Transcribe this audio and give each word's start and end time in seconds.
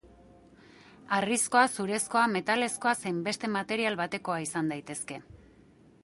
Harrizkoa, 1.17 1.65
zurezkoa, 1.73 2.23
metalezkoa 2.37 2.93
zein 3.03 3.19
beste 3.27 3.49
material 3.57 3.99
batekoa 4.01 4.39
izan 4.47 4.73
daitezke. 4.75 5.19